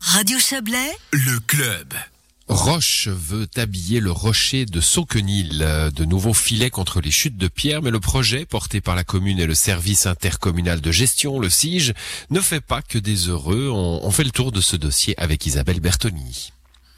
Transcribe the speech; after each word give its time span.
Radio 0.00 0.38
Chablais, 0.38 0.96
le 1.12 1.38
club. 1.40 1.92
Roche 2.48 3.08
veut 3.08 3.46
habiller 3.56 4.00
le 4.00 4.10
rocher 4.10 4.64
de 4.64 4.80
Sauquenil, 4.80 5.58
de 5.94 6.04
nouveaux 6.04 6.32
filets 6.32 6.70
contre 6.70 7.02
les 7.02 7.10
chutes 7.10 7.36
de 7.36 7.48
pierre, 7.48 7.82
mais 7.82 7.90
le 7.90 8.00
projet 8.00 8.46
porté 8.46 8.80
par 8.80 8.96
la 8.96 9.04
commune 9.04 9.38
et 9.38 9.46
le 9.46 9.54
service 9.54 10.06
intercommunal 10.06 10.80
de 10.80 10.90
gestion, 10.90 11.38
le 11.38 11.50
SIGE, 11.50 11.92
ne 12.30 12.40
fait 12.40 12.62
pas 12.62 12.80
que 12.80 12.98
des 12.98 13.28
heureux. 13.28 13.68
On, 13.70 14.10
fait 14.10 14.24
le 14.24 14.30
tour 14.30 14.52
de 14.52 14.62
ce 14.62 14.74
dossier 14.74 15.14
avec 15.20 15.44
Isabelle 15.44 15.80
Bertoni. 15.80 16.52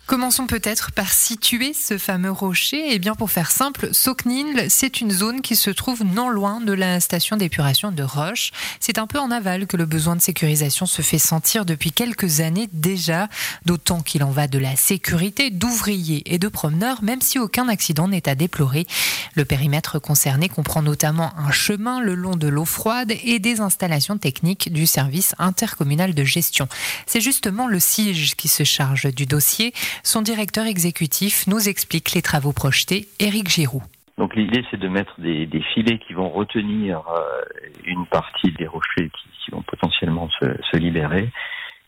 Commençons 0.07 0.49
peut-être 0.49 0.91
par 0.91 1.13
situer 1.13 1.73
ce 1.73 1.97
fameux 1.97 2.33
rocher. 2.33 2.89
Eh 2.91 2.99
bien, 2.99 3.15
pour 3.15 3.31
faire 3.31 3.53
simple, 3.53 3.95
Soknil, 3.95 4.67
c'est 4.69 5.01
une 5.01 5.13
zone 5.13 5.43
qui 5.43 5.55
se 5.55 5.71
trouve 5.71 6.05
non 6.05 6.29
loin 6.29 6.61
de 6.61 6.73
la 6.73 6.99
station 6.99 7.37
d'épuration 7.37 7.93
de 7.93 8.03
Roche. 8.03 8.51
C'est 8.81 8.99
un 8.99 9.07
peu 9.07 9.21
en 9.21 9.31
aval 9.31 9.67
que 9.69 9.77
le 9.77 9.87
besoin 9.87 10.17
de 10.17 10.21
sécurisation 10.21 10.87
se 10.87 11.03
fait 11.03 11.21
sentir 11.21 11.65
depuis 11.65 11.93
quelques 11.93 12.41
années 12.41 12.69
déjà, 12.73 13.29
d'autant 13.65 14.03
qu'il 14.03 14.25
en 14.25 14.31
va 14.33 14.49
de 14.49 14.59
la 14.59 14.75
sécurité 14.75 15.51
d'ouvriers 15.51 16.23
et 16.27 16.39
de 16.39 16.49
promeneurs, 16.49 17.03
même 17.03 17.23
si 17.23 17.39
aucun 17.39 17.69
accident 17.69 18.09
n'est 18.09 18.29
à 18.29 18.35
déplorer. 18.35 18.87
Le 19.35 19.45
périmètre 19.45 20.01
concerné 20.01 20.49
comprend 20.49 20.83
notamment 20.83 21.33
un 21.39 21.53
chemin 21.53 22.01
le 22.01 22.17
long 22.17 22.35
de 22.35 22.49
l'eau 22.49 22.65
froide 22.65 23.13
et 23.23 23.39
des 23.39 23.61
installations 23.61 24.19
techniques 24.19 24.73
du 24.73 24.87
service 24.87 25.37
intercommunal 25.39 26.13
de 26.13 26.25
gestion. 26.25 26.69
C'est 27.07 27.21
justement 27.21 27.69
le 27.69 27.79
SIGE 27.79 28.35
qui 28.35 28.49
se 28.49 28.65
charge 28.65 29.07
du 29.15 29.27
dossier. 29.27 29.73
Son 30.03 30.23
directeur 30.23 30.67
exécutif 30.67 31.47
nous 31.47 31.69
explique 31.69 32.13
les 32.13 32.23
travaux 32.23 32.53
projetés, 32.53 33.07
Éric 33.19 33.49
Giroux. 33.49 33.83
Donc 34.19 34.37
l'idée 34.37 34.65
c'est 34.71 34.79
de 34.79 34.89
mettre 34.89 35.21
des, 35.21 35.49
filets 35.75 35.99
qui 35.99 36.13
vont 36.13 36.29
retenir 36.29 37.03
euh, 37.09 37.43
une 37.85 38.07
partie 38.07 38.53
des 38.53 38.67
rochers 38.67 39.11
qui, 39.45 39.51
vont 39.51 39.63
potentiellement 39.63 40.29
se, 40.41 40.77
libérer, 40.77 41.29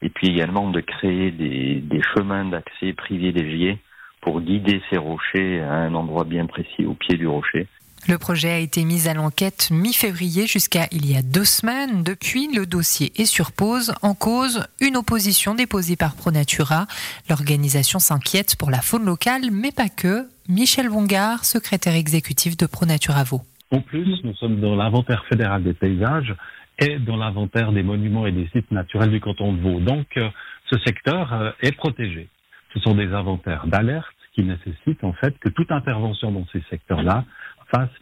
et 0.03 0.09
puis 0.09 0.29
également 0.29 0.69
de 0.71 0.80
créer 0.80 1.30
des, 1.30 1.77
des 1.77 2.03
chemins 2.15 2.45
d'accès 2.45 2.93
privilégiés 2.93 3.79
pour 4.21 4.41
guider 4.41 4.83
ces 4.91 4.99
rochers 4.99 5.61
à 5.61 5.74
un 5.74 5.95
endroit 5.95 6.24
bien 6.24 6.46
précis 6.46 6.85
au 6.87 6.95
pied 6.95 7.16
du 7.16 7.27
rocher. 7.27 7.68
Le 8.07 8.19
projet 8.19 8.51
a 8.51 8.59
été 8.59 8.85
mis 8.85 9.09
à 9.09 9.15
l'enquête 9.15 9.71
mi-février 9.71 10.47
jusqu'à 10.47 10.88
il 10.93 11.10
y 11.10 11.16
a 11.16 11.23
deux 11.23 11.47
semaines. 11.47 12.02
Depuis, 12.02 12.55
le 12.55 12.66
dossier 12.66 13.13
est 13.16 13.24
sur 13.24 13.51
pause. 13.51 13.95
En 14.02 14.13
cause, 14.13 14.66
une 14.83 14.99
opposition 14.99 15.55
déposée 15.55 15.96
par 15.96 16.15
ProNatura. 16.15 16.87
L'organisation 17.30 17.99
s'inquiète 17.99 18.57
pour 18.57 18.71
la 18.71 18.83
faune 18.83 19.07
locale, 19.07 19.51
mais 19.51 19.73
pas 19.73 19.88
que. 19.88 20.29
Michel 20.51 20.91
Bongard, 20.91 21.46
secrétaire 21.46 21.95
exécutif 21.95 22.59
de 22.59 22.66
ProNatura 22.66 23.24
Vaud. 23.24 23.41
En 23.71 23.80
plus, 23.80 24.23
nous 24.23 24.35
sommes 24.35 24.61
dans 24.61 24.77
l'inventaire 24.77 25.24
fédéral 25.30 25.63
des 25.63 25.73
paysages 25.73 26.35
et 26.79 26.99
dans 26.99 27.16
l'inventaire 27.16 27.73
des 27.73 27.83
monuments 27.83 28.27
et 28.27 28.33
des 28.33 28.49
sites 28.52 28.71
naturels 28.71 29.13
du 29.13 29.21
canton 29.21 29.55
de 29.55 29.63
Vaud. 29.63 29.80
Donc, 29.80 30.09
euh, 30.18 30.29
ce 30.71 30.79
secteur 30.80 31.33
euh, 31.33 31.52
est 31.63 31.73
protégé. 31.73 32.29
Ce 32.74 32.80
sont 32.80 32.95
des 32.95 33.15
inventaires 33.15 33.66
d'alerte 33.66 34.15
qui 34.35 34.43
nécessitent 34.43 35.05
en 35.05 35.15
fait 35.15 35.39
que 35.39 35.49
toute 35.49 35.71
intervention 35.73 36.33
dans 36.33 36.46
ces 36.52 36.63
secteurs-là 36.68 37.24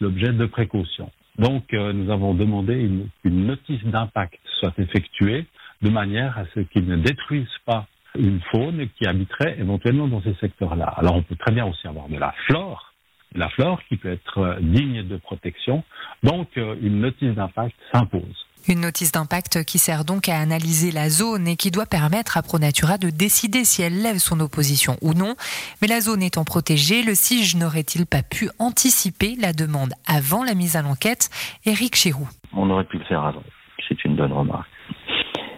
l'objet 0.00 0.32
de 0.32 0.46
précautions. 0.46 1.10
Donc, 1.38 1.72
euh, 1.72 1.92
nous 1.92 2.10
avons 2.12 2.34
demandé 2.34 2.74
une, 2.74 3.08
une 3.24 3.46
notice 3.46 3.82
d'impact 3.84 4.38
soit 4.60 4.78
effectuée 4.78 5.46
de 5.80 5.90
manière 5.90 6.38
à 6.38 6.44
ce 6.54 6.60
qu'ils 6.60 6.86
ne 6.86 6.96
détruisent 6.96 7.58
pas 7.64 7.86
une 8.18 8.40
faune 8.50 8.88
qui 8.96 9.06
habiterait 9.06 9.56
éventuellement 9.58 10.08
dans 10.08 10.22
ces 10.22 10.34
secteurs-là. 10.34 10.92
Alors, 10.96 11.16
on 11.16 11.22
peut 11.22 11.36
très 11.36 11.52
bien 11.52 11.66
aussi 11.66 11.86
avoir 11.86 12.08
de 12.08 12.18
la 12.18 12.32
flore, 12.46 12.92
la 13.34 13.48
flore 13.48 13.80
qui 13.88 13.96
peut 13.96 14.12
être 14.12 14.38
euh, 14.38 14.56
digne 14.60 15.02
de 15.08 15.16
protection. 15.16 15.82
Donc, 16.22 16.48
euh, 16.58 16.76
une 16.82 17.00
notice 17.00 17.34
d'impact 17.34 17.74
s'impose. 17.92 18.46
Une 18.68 18.80
notice 18.80 19.10
d'impact 19.10 19.64
qui 19.64 19.78
sert 19.78 20.04
donc 20.04 20.28
à 20.28 20.38
analyser 20.38 20.92
la 20.92 21.08
zone 21.08 21.48
et 21.48 21.56
qui 21.56 21.70
doit 21.70 21.86
permettre 21.86 22.36
à 22.36 22.42
ProNatura 22.42 22.96
de 22.96 23.10
décider 23.10 23.64
si 23.64 23.82
elle 23.82 24.02
lève 24.02 24.18
son 24.18 24.38
opposition 24.40 24.96
ou 25.02 25.14
non. 25.14 25.34
Mais 25.80 25.88
la 25.88 26.00
zone 26.00 26.22
étant 26.22 26.44
protégée, 26.44 27.02
le 27.02 27.14
SIGE 27.14 27.56
n'aurait-il 27.56 28.06
pas 28.06 28.22
pu 28.22 28.50
anticiper 28.58 29.34
la 29.40 29.52
demande 29.52 29.92
avant 30.06 30.44
la 30.44 30.54
mise 30.54 30.76
à 30.76 30.82
l'enquête? 30.82 31.28
Éric 31.66 31.96
Chiroux. 31.96 32.28
On 32.52 32.70
aurait 32.70 32.84
pu 32.84 32.98
le 32.98 33.04
faire 33.04 33.24
avant. 33.24 33.42
C'est 33.88 34.04
une 34.04 34.16
bonne 34.16 34.32
remarque. 34.32 34.70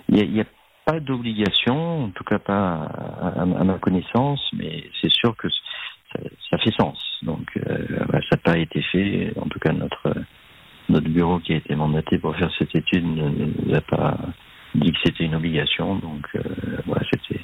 Il 0.09 0.33
n'y 0.33 0.41
a, 0.41 0.45
pas 0.85 1.01
d'obligation, 1.01 2.05
en 2.05 2.11
tout 2.11 2.25
cas 2.25 2.39
pas 2.39 2.89
à, 3.39 3.45
ma 3.45 3.79
connaissance, 3.79 4.41
mais 4.53 4.85
c'est 5.01 5.11
sûr 5.11 5.35
que 5.37 5.49
ça, 6.51 6.59
fait 6.59 6.75
sens. 6.79 6.99
Donc 7.23 7.47
euh, 7.57 7.87
ça 8.11 8.37
n'a 8.37 8.37
pas 8.43 8.59
été 8.59 8.83
fait, 8.93 9.33
en 9.41 9.49
tout 9.49 9.59
cas 9.59 9.73
notre 9.73 10.15
notre 11.05 11.15
bureau 11.15 11.39
qui 11.39 11.53
a 11.53 11.57
été 11.57 11.75
mandaté 11.75 12.19
pour 12.19 12.35
faire 12.37 12.51
cette 12.59 12.75
étude 12.75 13.05
ne 13.05 13.29
nous 13.29 13.75
a 13.75 13.81
pas 13.83 14.19
dit 14.75 14.91
que 14.91 14.99
c'était 15.05 15.25
une 15.25 15.35
obligation. 15.35 15.97
Donc 15.97 16.27
euh, 16.35 16.41
c'était. 17.13 17.41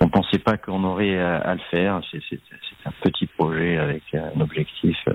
On 0.00 0.08
pensait 0.08 0.38
pas 0.38 0.58
qu'on 0.58 0.84
aurait 0.84 1.18
à, 1.18 1.54
le 1.54 1.60
faire. 1.70 2.02
C'est 2.12 2.38
un 2.84 2.92
petit 3.02 3.26
projet 3.26 3.78
avec 3.78 4.02
un 4.14 4.40
objectif 4.40 4.96
euh, 5.08 5.14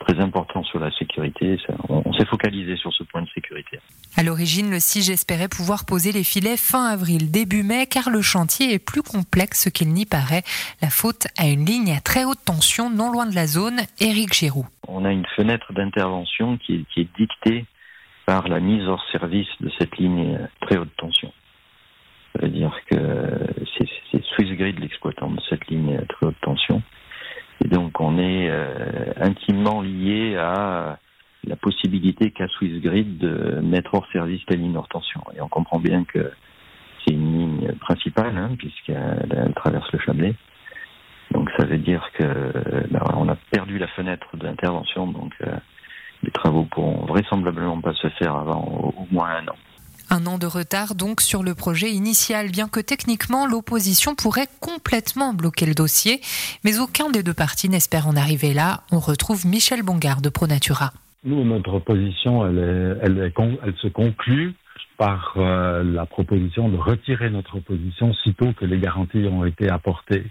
très 0.00 0.18
important 0.20 0.64
sur 0.64 0.80
la 0.80 0.90
sécurité. 0.98 1.58
on, 1.88 2.12
s'est 2.12 2.26
focalisé 2.26 2.76
sur 2.76 2.92
ce 2.92 3.04
point 3.04 3.22
de 3.22 3.28
sécurité. 3.28 3.78
À 4.16 4.24
l'origine, 4.24 4.68
le 4.68 4.80
SIG 4.80 5.10
espérait 5.10 5.46
pouvoir 5.46 5.86
poser 5.86 6.10
les 6.10 6.24
filets 6.24 6.56
fin 6.56 6.86
avril, 6.86 7.30
début 7.30 7.62
mai, 7.62 7.86
car 7.86 8.10
le 8.10 8.20
chantier 8.20 8.72
est 8.72 8.78
plus 8.80 9.02
complexe 9.02 9.70
qu'il 9.70 9.92
n'y 9.92 10.06
paraît. 10.06 10.42
La 10.82 10.90
faute 10.90 11.28
à 11.38 11.46
une 11.46 11.64
ligne 11.64 11.92
à 11.92 12.00
très 12.00 12.24
haute 12.24 12.44
tension 12.44 12.90
non 12.90 13.12
loin 13.12 13.26
de 13.26 13.34
la 13.34 13.46
zone. 13.46 13.78
Éric 14.00 14.34
Giroux. 14.34 14.66
On 14.98 15.04
a 15.04 15.12
une 15.12 15.26
fenêtre 15.36 15.74
d'intervention 15.74 16.56
qui, 16.56 16.86
est 16.96 17.16
dictée 17.18 17.66
par 18.24 18.48
la 18.48 18.60
mise 18.60 18.88
hors 18.88 19.04
service 19.12 19.46
de 19.60 19.70
cette 19.78 19.98
ligne 19.98 20.38
très 20.62 20.78
haute 20.78 20.96
tension. 20.96 21.30
Ça 22.32 22.40
veut 22.40 22.48
dire 22.48 22.74
que 22.90 22.96
c'est 23.76 24.24
Swissgrid 24.24 24.78
l'exploitant 24.78 25.30
de 25.30 25.40
cette 25.50 25.66
ligne 25.66 26.00
très 26.08 26.28
haute 26.28 26.40
tension. 26.40 26.82
Et 27.62 27.68
donc 27.68 28.00
on 28.00 28.18
est 28.18 28.48
euh, 28.48 29.12
intimement 29.20 29.82
lié 29.82 30.36
à 30.38 30.98
la 31.44 31.56
possibilité 31.56 32.30
qu'a 32.30 32.48
Swissgrid 32.48 33.18
de 33.18 33.60
mettre 33.60 33.92
hors 33.92 34.06
service 34.12 34.40
la 34.48 34.56
ligne 34.56 34.78
hors 34.78 34.88
tension. 34.88 35.20
Et 35.36 35.42
on 35.42 35.48
comprend 35.48 35.78
bien 35.78 36.04
que 36.04 36.32
c'est 37.04 37.12
une 37.12 37.38
ligne 37.38 37.72
principale, 37.80 38.34
hein, 38.38 38.56
puisqu'elle 38.56 39.52
traverse 39.56 39.92
le 39.92 39.98
Chablais. 39.98 40.34
Donc 41.36 41.50
ça 41.58 41.66
veut 41.66 41.76
dire 41.76 42.02
que 42.18 42.24
ben, 42.90 43.02
on 43.14 43.28
a 43.28 43.36
perdu 43.50 43.76
la 43.76 43.88
fenêtre 43.88 44.26
d'intervention, 44.38 45.06
donc 45.06 45.34
euh, 45.42 45.54
les 46.22 46.30
travaux 46.30 46.64
pourront 46.64 47.04
vraisemblablement 47.04 47.78
pas 47.82 47.92
se 47.92 48.08
faire 48.08 48.34
avant 48.34 48.94
au 48.96 49.06
moins 49.10 49.28
un 49.36 49.48
an. 49.48 49.56
Un 50.08 50.24
an 50.24 50.38
de 50.38 50.46
retard 50.46 50.94
donc 50.94 51.20
sur 51.20 51.42
le 51.42 51.54
projet 51.54 51.90
initial, 51.90 52.50
bien 52.50 52.68
que 52.68 52.80
techniquement 52.80 53.46
l'opposition 53.46 54.14
pourrait 54.14 54.46
complètement 54.62 55.34
bloquer 55.34 55.66
le 55.66 55.74
dossier, 55.74 56.22
mais 56.64 56.78
aucun 56.78 57.10
des 57.10 57.22
deux 57.22 57.34
partis 57.34 57.68
n'espère 57.68 58.08
en 58.08 58.16
arriver 58.16 58.54
là. 58.54 58.80
On 58.90 58.98
retrouve 58.98 59.46
Michel 59.46 59.82
Bongard 59.82 60.22
de 60.22 60.30
ProNatura. 60.30 60.94
Nous, 61.24 61.44
notre 61.44 61.80
position, 61.80 62.46
elle, 62.46 62.98
elle, 63.02 63.30
elle 63.62 63.74
se 63.82 63.88
conclut 63.88 64.54
par 64.98 65.34
euh, 65.36 65.82
la 65.82 66.06
proposition 66.06 66.68
de 66.68 66.76
retirer 66.76 67.30
notre 67.30 67.56
opposition 67.58 68.12
sitôt 68.14 68.52
que 68.52 68.64
les 68.64 68.78
garanties 68.78 69.26
ont 69.26 69.44
été 69.44 69.68
apportées. 69.68 70.24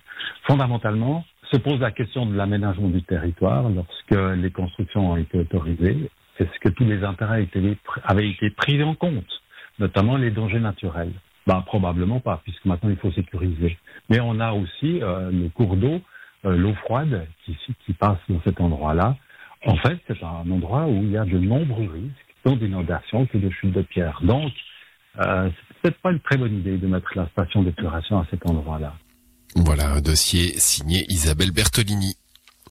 Fondamentalement, 0.48 1.26
se 1.52 1.58
pose 1.58 1.80
la 1.80 1.92
question 1.92 2.26
de 2.26 2.36
l'aménagement 2.36 2.90
du 2.90 3.04
territoire 3.04 3.70
lorsque 3.70 4.38
les 4.38 4.52
constructions 4.52 5.12
ont 5.12 5.18
été 5.18 5.38
autorisées. 5.38 6.10
Est-ce 6.40 6.60
que 6.60 6.70
tous 6.70 6.86
les 6.86 7.04
intérêts 7.04 7.48
avaient 8.04 8.30
été 8.30 8.50
pris 8.50 8.82
en 8.84 8.96
compte 8.96 9.42
notamment 9.80 10.18
les 10.18 10.32
dangers 10.32 10.60
naturels? 10.60 11.14
Bah, 11.48 11.64
probablement 11.66 12.20
pas, 12.20 12.42
puisque 12.44 12.66
maintenant 12.66 12.90
il 12.90 12.98
faut 12.98 13.12
sécuriser. 13.12 13.78
Mais 14.10 14.20
on 14.20 14.40
a 14.40 14.54
aussi 14.54 15.02
euh, 15.04 15.30
le 15.32 15.50
cours 15.50 15.76
d'eau, 15.76 16.02
euh, 16.46 16.56
l'eau 16.58 16.74
froide 16.74 17.28
qui, 17.44 17.56
qui 17.86 17.94
passe 17.94 18.18
dans 18.28 18.42
cet 18.44 18.60
endroit-là. 18.60 19.16
En 19.66 19.76
fait, 19.78 20.00
c'est 20.08 20.24
un 20.24 20.50
endroit 20.50 20.86
où 20.88 21.04
il 21.04 21.12
y 21.12 21.18
a 21.18 21.26
de 21.26 21.38
nombreux 21.38 21.90
risques, 21.92 22.25
tant 22.46 22.56
d'inondations 22.56 23.26
que 23.26 23.38
de 23.38 23.50
chutes 23.50 23.74
de 23.74 23.82
pierres. 23.82 24.22
Donc, 24.24 24.54
euh, 25.20 25.50
c'est 25.50 25.82
peut-être 25.82 26.02
pas 26.02 26.12
une 26.12 26.20
très 26.20 26.38
bonne 26.38 26.56
idée 26.56 26.78
de 26.78 26.88
mettre 26.88 27.12
la 27.16 27.28
station 27.30 27.64
d'épuration 27.64 28.20
à 28.20 28.28
cet 28.30 28.48
endroit-là. 28.50 28.94
Voilà 29.56 29.92
un 29.92 30.02
dossier 30.02 30.58
signé 30.60 31.06
Isabelle 31.10 31.52
Bertolini. 31.52 32.16